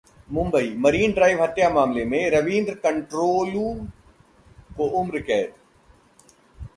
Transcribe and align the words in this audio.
Mumbai: 0.31 0.69
marine 0.77 1.11
drive 1.11 1.41
हत्या 1.43 1.69
मामले 1.69 2.05
में 2.05 2.29
रवींद्र 2.31 2.73
कंट्रोलू 2.85 3.73
को 4.77 4.87
उम्रकैद 5.01 5.53